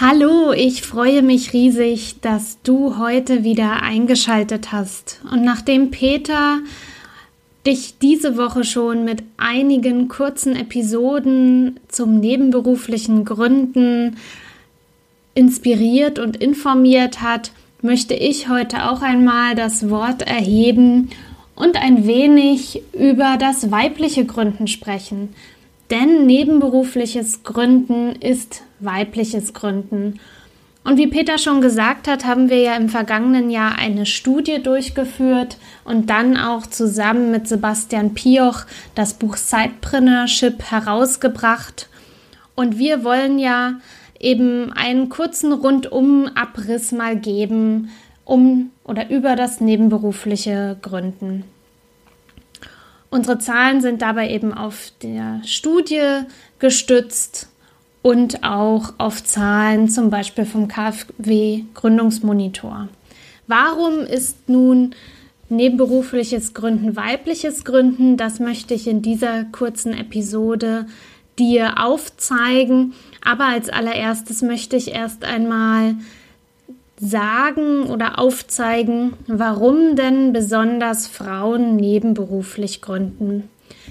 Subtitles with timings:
[0.00, 5.20] Hallo, ich freue mich riesig, dass du heute wieder eingeschaltet hast.
[5.32, 6.60] Und nachdem Peter
[7.66, 14.18] dich diese Woche schon mit einigen kurzen Episoden zum nebenberuflichen Gründen
[15.34, 17.50] inspiriert und informiert hat,
[17.82, 21.10] möchte ich heute auch einmal das Wort erheben
[21.56, 25.30] und ein wenig über das weibliche Gründen sprechen.
[25.90, 30.20] Denn nebenberufliches Gründen ist weibliches Gründen.
[30.84, 35.58] Und wie Peter schon gesagt hat, haben wir ja im vergangenen Jahr eine Studie durchgeführt
[35.84, 41.88] und dann auch zusammen mit Sebastian Pioch das Buch Sidepreneurship herausgebracht.
[42.54, 43.74] Und wir wollen ja
[44.18, 47.90] eben einen kurzen Rundum-Abriss mal geben,
[48.24, 51.44] um oder über das nebenberufliche Gründen.
[53.10, 56.22] Unsere Zahlen sind dabei eben auf der Studie
[56.58, 57.48] gestützt
[58.02, 62.88] und auch auf Zahlen zum Beispiel vom KfW Gründungsmonitor.
[63.46, 64.94] Warum ist nun
[65.48, 68.16] nebenberufliches Gründen weibliches Gründen?
[68.16, 70.86] Das möchte ich in dieser kurzen Episode
[71.38, 72.94] dir aufzeigen.
[73.24, 75.94] Aber als allererstes möchte ich erst einmal
[77.00, 83.48] sagen oder aufzeigen, warum denn besonders Frauen nebenberuflich gründen.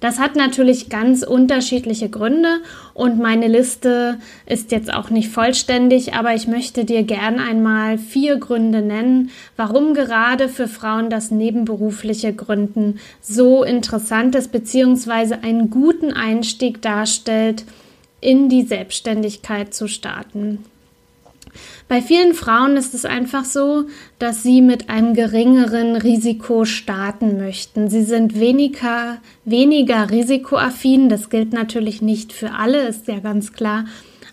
[0.00, 2.60] Das hat natürlich ganz unterschiedliche Gründe
[2.94, 8.36] und meine Liste ist jetzt auch nicht vollständig, aber ich möchte dir gern einmal vier
[8.36, 15.34] Gründe nennen, warum gerade für Frauen das nebenberufliche Gründen so interessant ist bzw.
[15.42, 17.64] einen guten Einstieg darstellt,
[18.20, 20.64] in die Selbstständigkeit zu starten.
[21.88, 23.84] Bei vielen Frauen ist es einfach so,
[24.18, 27.88] dass sie mit einem geringeren Risiko starten möchten.
[27.88, 31.08] Sie sind weniger, weniger risikoaffin.
[31.08, 33.86] Das gilt natürlich nicht für alle, ist ja ganz klar.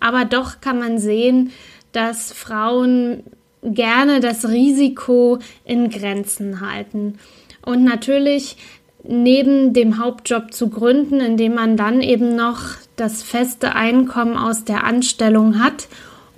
[0.00, 1.52] Aber doch kann man sehen,
[1.92, 3.22] dass Frauen
[3.62, 7.18] gerne das Risiko in Grenzen halten.
[7.64, 8.56] Und natürlich
[9.04, 12.60] neben dem Hauptjob zu gründen, indem man dann eben noch
[12.96, 15.88] das feste Einkommen aus der Anstellung hat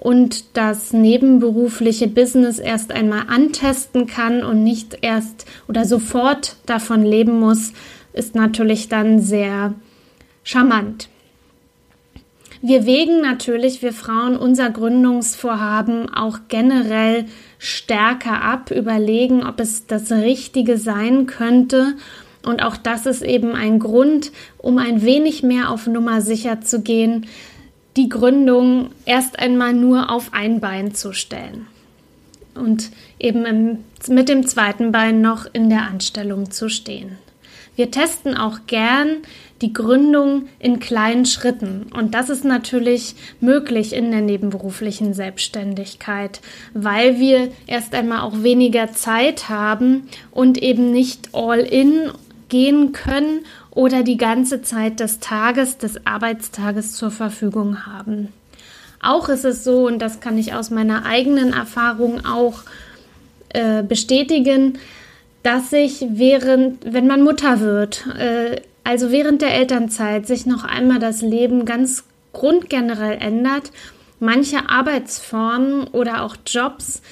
[0.04, 7.40] und das nebenberufliche Business erst einmal antesten kann und nicht erst oder sofort davon leben
[7.40, 7.72] muss,
[8.12, 9.72] ist natürlich dann sehr
[10.42, 11.08] charmant.
[12.60, 17.24] Wir wägen natürlich, wir Frauen, unser Gründungsvorhaben auch generell
[17.58, 21.94] stärker ab, überlegen, ob es das Richtige sein könnte.
[22.44, 26.82] Und auch das ist eben ein Grund, um ein wenig mehr auf Nummer sicher zu
[26.82, 27.26] gehen,
[27.96, 31.66] die Gründung erst einmal nur auf ein Bein zu stellen
[32.54, 33.78] und eben im,
[34.08, 37.18] mit dem zweiten Bein noch in der Anstellung zu stehen.
[37.76, 39.22] Wir testen auch gern
[39.60, 46.40] die Gründung in kleinen Schritten und das ist natürlich möglich in der nebenberuflichen Selbstständigkeit,
[46.72, 52.12] weil wir erst einmal auch weniger Zeit haben und eben nicht all in
[52.48, 53.40] gehen können
[53.74, 58.32] oder die ganze Zeit des Tages, des Arbeitstages zur Verfügung haben.
[59.02, 62.62] Auch ist es so, und das kann ich aus meiner eigenen Erfahrung auch
[63.50, 64.78] äh, bestätigen,
[65.42, 70.98] dass sich während, wenn man Mutter wird, äh, also während der Elternzeit, sich noch einmal
[70.98, 73.70] das Leben ganz grundgenerell ändert,
[74.20, 77.02] manche Arbeitsformen oder auch Jobs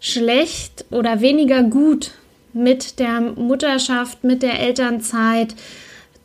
[0.00, 2.12] schlecht oder weniger gut
[2.52, 5.54] mit der Mutterschaft, mit der Elternzeit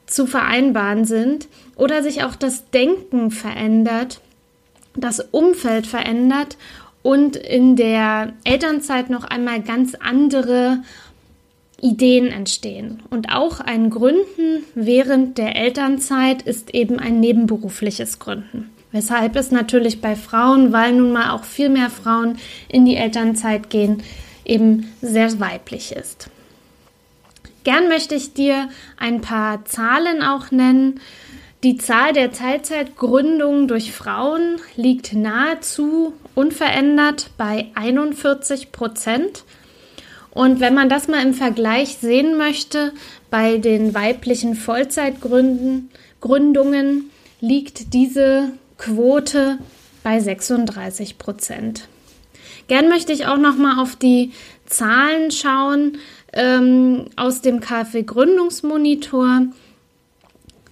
[0.06, 4.22] zu vereinbaren sind oder sich auch das Denken verändert,
[4.96, 6.58] das Umfeld verändert
[7.02, 10.80] und in der Elternzeit noch einmal ganz andere
[11.82, 13.04] Ideen entstehen.
[13.10, 18.72] Und auch ein Gründen während der Elternzeit ist eben ein nebenberufliches Gründen.
[18.92, 22.38] Weshalb es natürlich bei Frauen, weil nun mal auch viel mehr Frauen
[22.70, 24.02] in die Elternzeit gehen,
[24.46, 26.30] eben sehr weiblich ist.
[27.66, 31.02] Gern möchte ich dir ein paar Zahlen auch nennen.
[31.64, 39.46] Die Zahl der Teilzeitgründungen durch Frauen liegt nahezu unverändert bei 41 Prozent.
[40.30, 42.94] Und wenn man das mal im Vergleich sehen möchte,
[43.32, 47.10] bei den weiblichen Vollzeitgründungen
[47.40, 49.58] liegt diese Quote
[50.04, 51.88] bei 36 Prozent.
[52.68, 54.34] Gern möchte ich auch noch mal auf die
[54.68, 55.98] Zahlen schauen
[56.36, 59.48] ähm, aus dem KfW Gründungsmonitor.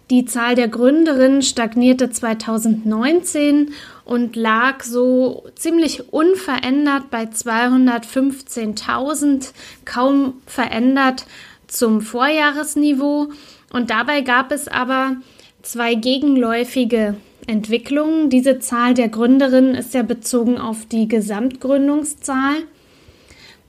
[0.10, 3.71] Die Zahl der Gründerinnen stagnierte 2019
[4.06, 9.54] und lag so ziemlich unverändert bei 215.000,
[9.86, 11.25] kaum verändert
[11.68, 13.30] zum Vorjahresniveau.
[13.71, 15.15] Und dabei gab es aber
[15.63, 17.15] zwei gegenläufige
[17.48, 18.30] Entwicklungen.
[18.30, 22.56] Diese Zahl der Gründerinnen ist ja bezogen auf die Gesamtgründungszahl.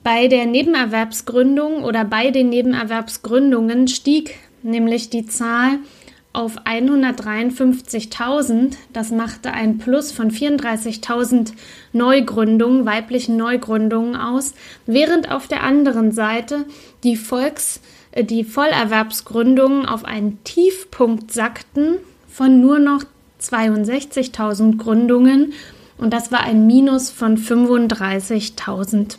[0.05, 5.79] Bei der Nebenerwerbsgründung oder bei den Nebenerwerbsgründungen stieg nämlich die Zahl
[6.31, 8.75] auf 153.000.
[8.93, 11.53] Das machte ein Plus von 34.000
[11.91, 14.53] Neugründungen, weiblichen Neugründungen aus,
[14.85, 16.65] während auf der anderen Seite
[17.03, 17.81] die Volks-
[18.11, 21.95] äh, die Vollerwerbsgründungen auf einen Tiefpunkt sackten
[22.27, 23.05] von nur noch
[23.41, 25.53] 62.000 Gründungen.
[25.97, 29.17] Und das war ein Minus von 35.000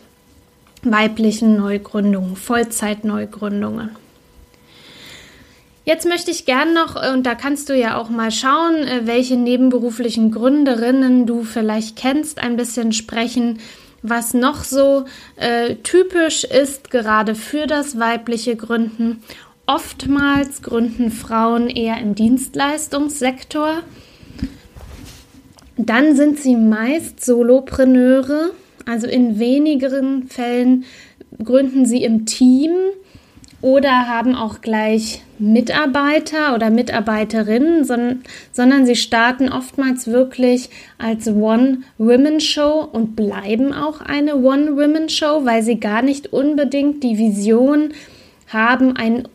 [0.83, 3.91] weiblichen Neugründungen, Vollzeitneugründungen.
[5.87, 9.37] Jetzt möchte ich gern noch, und da kannst du ja auch mal schauen, äh, welche
[9.37, 13.59] nebenberuflichen Gründerinnen du vielleicht kennst, ein bisschen sprechen,
[14.01, 15.05] was noch so
[15.37, 19.23] äh, typisch ist, gerade für das weibliche Gründen.
[19.65, 23.81] Oftmals gründen Frauen eher im Dienstleistungssektor.
[25.77, 28.51] Dann sind sie meist Solopreneure,
[28.87, 30.85] also in wenigeren Fällen
[31.43, 32.71] gründen sie im Team
[33.61, 42.87] oder haben auch gleich Mitarbeiter oder Mitarbeiterinnen, sondern, sondern sie starten oftmals wirklich als One-Women-Show
[42.91, 47.93] und bleiben auch eine One-Women-Show, weil sie gar nicht unbedingt die Vision
[48.47, 49.27] haben, ein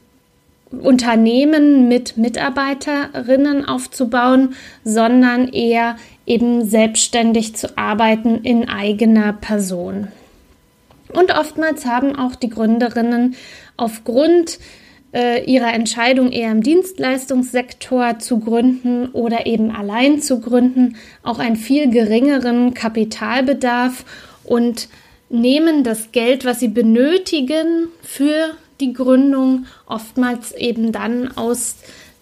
[0.80, 5.96] Unternehmen mit Mitarbeiterinnen aufzubauen, sondern eher
[6.26, 10.08] eben selbstständig zu arbeiten in eigener Person.
[11.12, 13.34] Und oftmals haben auch die Gründerinnen
[13.76, 14.58] aufgrund
[15.12, 21.56] äh, ihrer Entscheidung eher im Dienstleistungssektor zu gründen oder eben allein zu gründen, auch einen
[21.56, 24.04] viel geringeren Kapitalbedarf
[24.44, 24.88] und
[25.28, 31.76] nehmen das Geld, was sie benötigen für die Gründung, oftmals eben dann aus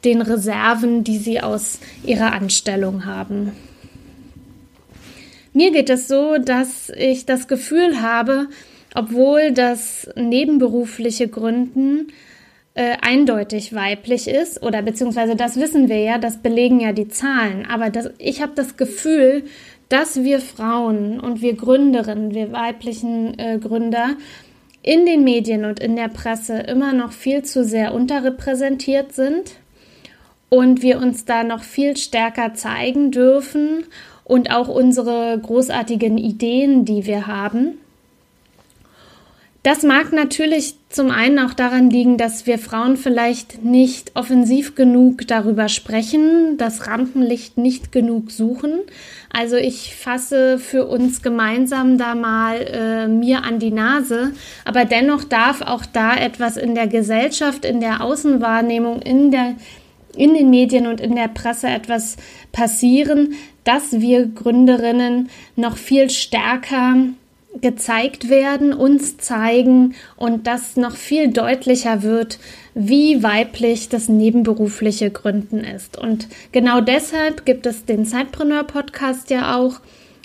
[0.05, 3.53] den Reserven, die sie aus ihrer Anstellung haben.
[5.53, 8.49] Mir geht es so, dass ich das Gefühl habe,
[8.95, 12.09] obwohl das nebenberufliche Gründen
[12.75, 17.67] äh, eindeutig weiblich ist, oder beziehungsweise das wissen wir ja, das belegen ja die Zahlen,
[17.67, 19.45] aber das, ich habe das Gefühl,
[19.89, 24.11] dass wir Frauen und wir Gründerinnen, wir weiblichen äh, Gründer
[24.83, 29.57] in den Medien und in der Presse immer noch viel zu sehr unterrepräsentiert sind
[30.49, 33.85] und wir uns da noch viel stärker zeigen dürfen
[34.31, 37.79] und auch unsere großartigen Ideen, die wir haben.
[39.65, 45.27] Das mag natürlich zum einen auch daran liegen, dass wir Frauen vielleicht nicht offensiv genug
[45.27, 48.81] darüber sprechen, das Rampenlicht nicht genug suchen.
[49.33, 54.33] Also ich fasse für uns gemeinsam da mal äh, mir an die Nase,
[54.65, 59.57] aber dennoch darf auch da etwas in der Gesellschaft, in der Außenwahrnehmung, in der
[60.17, 62.17] in den Medien und in der Presse etwas
[62.53, 63.35] passieren,
[63.65, 66.97] dass wir Gründerinnen noch viel stärker
[67.61, 72.39] gezeigt werden, uns zeigen und das noch viel deutlicher wird,
[72.75, 75.99] wie weiblich das nebenberufliche Gründen ist.
[75.99, 79.81] Und genau deshalb gibt es den Zeitpreneur Podcast ja auch,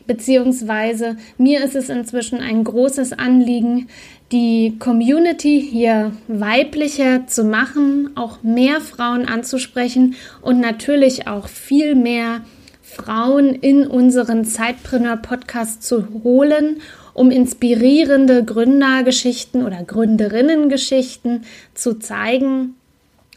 [0.08, 3.88] beziehungsweise mir ist es inzwischen ein großes Anliegen,
[4.32, 12.42] die Community hier weiblicher zu machen, auch mehr Frauen anzusprechen und natürlich auch viel mehr
[12.82, 16.78] Frauen in unseren Zeitpreneur Podcast zu holen
[17.16, 22.76] um inspirierende Gründergeschichten oder Gründerinnengeschichten zu zeigen.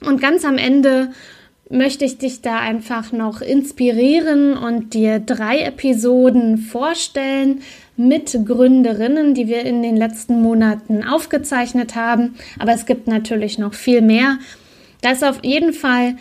[0.04, 1.12] Und ganz am Ende
[1.70, 7.60] möchte ich dich da einfach noch inspirieren und dir drei Episoden vorstellen
[7.96, 12.36] mit Gründerinnen, die wir in den letzten Monaten aufgezeichnet haben.
[12.58, 14.38] Aber es gibt natürlich noch viel mehr.
[15.02, 16.16] Das ist auf jeden Fall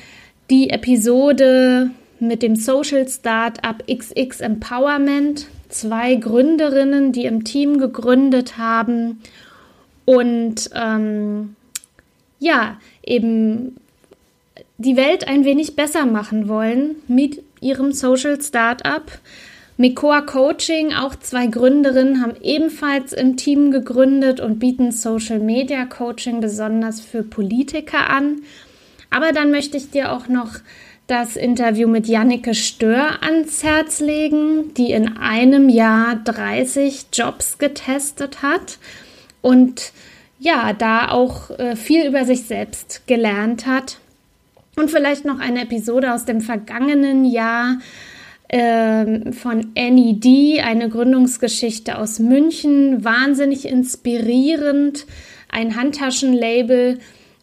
[0.50, 9.22] die Episode mit dem Social Startup XX Empowerment zwei Gründerinnen, die im Team gegründet haben
[10.06, 11.56] und ähm,
[12.40, 13.76] ja, eben
[14.78, 19.04] die Welt ein wenig besser machen wollen mit ihrem Social Startup.
[19.78, 26.40] Mikoa Coaching, auch zwei Gründerinnen, haben ebenfalls im Team gegründet und bieten Social Media Coaching
[26.40, 28.42] besonders für Politiker an.
[29.10, 30.56] Aber dann möchte ich dir auch noch
[31.06, 38.42] das Interview mit Jannike Stör ans Herz legen, die in einem Jahr 30 Jobs getestet
[38.42, 38.78] hat
[39.42, 39.94] und
[40.40, 44.00] ja, da auch äh, viel über sich selbst gelernt hat.
[44.78, 47.80] Und vielleicht noch eine Episode aus dem vergangenen Jahr
[48.48, 55.08] äh, von Annie D, eine Gründungsgeschichte aus München, wahnsinnig inspirierend,
[55.50, 57.00] ein Handtaschenlabel.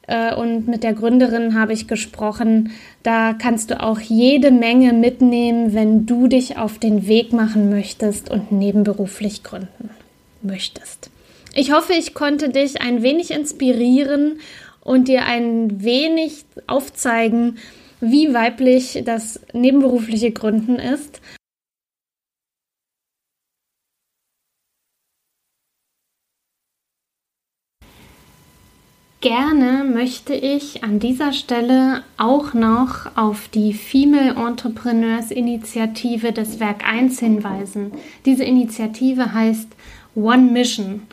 [0.07, 2.71] Äh, und mit der Gründerin habe ich gesprochen.
[3.03, 8.31] Da kannst du auch jede Menge mitnehmen, wenn du dich auf den Weg machen möchtest
[8.31, 9.91] und nebenberuflich gründen
[10.41, 11.11] möchtest.
[11.53, 14.39] Ich hoffe, ich konnte dich ein wenig inspirieren
[14.85, 17.59] und dir ein wenig aufzeigen,
[18.01, 21.21] wie weiblich das nebenberufliche Gründen ist.
[29.25, 36.87] Gerne möchte ich an dieser Stelle auch noch auf die Female Entrepreneurs Initiative des Werk
[36.87, 37.93] 1 hinweisen.
[38.27, 39.69] Diese Initiative heißt
[40.15, 41.05] One Mission.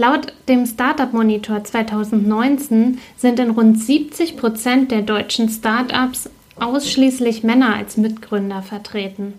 [0.00, 7.74] Laut dem Startup Monitor 2019 sind in rund 70 Prozent der deutschen Startups ausschließlich Männer
[7.74, 9.34] als Mitgründer vertreten.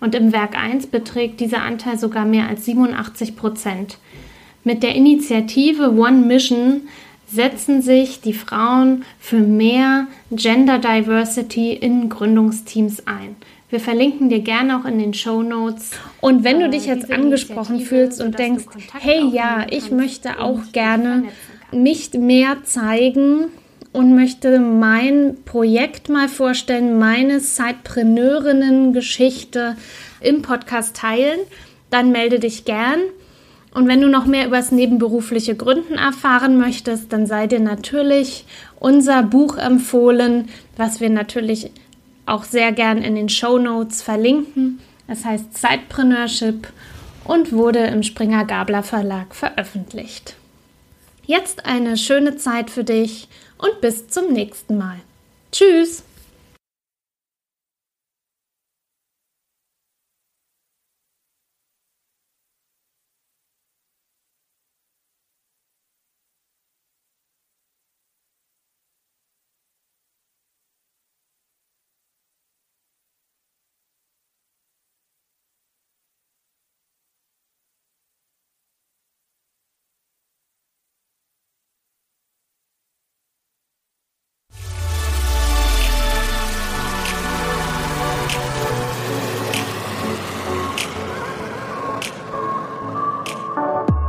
[0.00, 3.98] Und im Werk 1 beträgt dieser Anteil sogar mehr als 87 Prozent.
[4.64, 6.88] Mit der Initiative One Mission
[7.26, 13.36] setzen sich die Frauen für mehr Gender Diversity in Gründungsteams ein.
[13.68, 15.90] Wir verlinken dir gerne auch in den Show Notes.
[16.20, 18.66] Und wenn du dich jetzt angesprochen fühlst und denkst,
[19.00, 21.24] hey ja, ich möchte auch gerne
[21.72, 23.46] mich mehr zeigen
[23.92, 29.74] und möchte mein Projekt mal vorstellen, meine Sidepreneurinnen-Geschichte
[30.20, 31.40] im Podcast teilen,
[31.90, 33.00] dann melde dich gern.
[33.74, 38.44] Und wenn du noch mehr über das nebenberufliche Gründen erfahren möchtest, dann sei dir natürlich
[38.78, 41.72] unser Buch empfohlen, was wir natürlich
[42.26, 44.80] auch sehr gern in den Show Notes verlinken.
[45.08, 46.68] Es heißt Zeitpreneurship
[47.24, 50.36] und wurde im Springer Gabler Verlag veröffentlicht.
[51.24, 53.28] Jetzt eine schöne Zeit für dich
[53.58, 54.96] und bis zum nächsten Mal.
[55.50, 56.05] Tschüss!